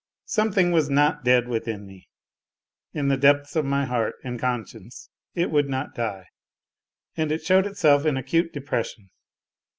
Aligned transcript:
Some 0.25 0.51
thing 0.51 0.71
was 0.71 0.89
not 0.89 1.23
dead 1.23 1.47
within 1.47 1.85
me, 1.85 2.09
in 2.91 3.07
the 3.09 3.17
depths 3.17 3.55
of 3.55 3.65
my 3.65 3.85
heart 3.85 4.15
and 4.23 4.39
conscience 4.39 5.11
it 5.35 5.51
would 5.51 5.69
not 5.69 5.93
die, 5.93 6.25
and 7.15 7.31
it 7.31 7.45
showed 7.45 7.67
itself 7.67 8.07
in 8.07 8.17
acute 8.17 8.51
depres 8.51 8.95
sion. 8.95 9.11